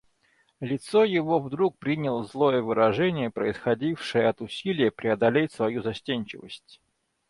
[0.61, 6.81] Лицо его вдруг приняло злое выражение, происходившее от усилия преодолеть свою застенчивость.